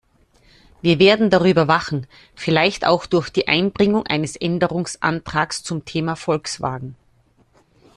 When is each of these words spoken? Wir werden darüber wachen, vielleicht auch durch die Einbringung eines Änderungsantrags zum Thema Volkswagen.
Wir 0.81 0.97
werden 0.97 1.29
darüber 1.29 1.67
wachen, 1.67 2.07
vielleicht 2.33 2.87
auch 2.87 3.05
durch 3.05 3.29
die 3.29 3.47
Einbringung 3.47 4.07
eines 4.07 4.35
Änderungsantrags 4.35 5.61
zum 5.61 5.85
Thema 5.85 6.15
Volkswagen. 6.15 6.95